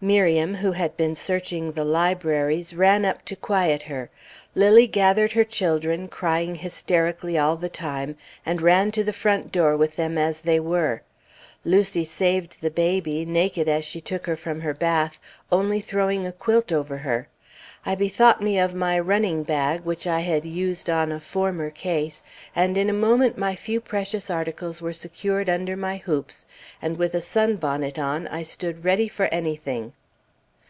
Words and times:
Miriam, 0.00 0.54
who 0.54 0.70
had 0.70 0.96
been 0.96 1.16
searching 1.16 1.72
the 1.72 1.84
libraries, 1.84 2.72
ran 2.72 3.04
up 3.04 3.24
to 3.24 3.34
quiet 3.34 3.82
her; 3.82 4.10
Lilly 4.54 4.86
gathered 4.86 5.32
her 5.32 5.42
children, 5.42 6.06
crying 6.06 6.54
hysterically 6.54 7.36
all 7.36 7.56
the 7.56 7.68
time, 7.68 8.16
and 8.46 8.62
ran 8.62 8.92
to 8.92 9.02
the 9.02 9.12
front 9.12 9.50
door 9.50 9.76
with 9.76 9.96
them 9.96 10.16
as 10.16 10.42
they 10.42 10.60
were; 10.60 11.02
Lucy 11.64 12.04
saved 12.04 12.62
the 12.62 12.70
baby, 12.70 13.24
naked 13.24 13.66
as 13.66 13.84
she 13.84 14.00
took 14.00 14.26
her 14.28 14.36
from 14.36 14.60
her 14.60 14.72
bath, 14.74 15.18
only 15.50 15.80
throwing 15.80 16.24
a 16.28 16.32
quilt 16.32 16.70
over 16.70 16.98
her. 16.98 17.26
I 17.86 17.94
bethought 17.94 18.42
me 18.42 18.58
of 18.58 18.74
my 18.74 18.98
"running 18.98 19.44
bag" 19.44 19.80
which 19.82 20.06
I 20.06 20.20
had 20.20 20.44
used 20.44 20.90
on 20.90 21.10
a 21.10 21.20
former 21.20 21.70
case, 21.70 22.22
and 22.54 22.76
in 22.76 22.90
a 22.90 22.92
moment 22.92 23.38
my 23.38 23.54
few 23.54 23.80
precious 23.80 24.28
articles 24.28 24.82
were 24.82 24.92
secured 24.92 25.48
under 25.48 25.76
my 25.76 25.96
hoops, 25.96 26.44
and 26.82 26.98
with 26.98 27.14
a 27.14 27.22
sunbonnet 27.22 27.98
on, 27.98 28.26
I 28.26 28.42
stood 28.42 28.84
ready 28.84 29.08
for 29.08 29.26
anything. 29.26 29.94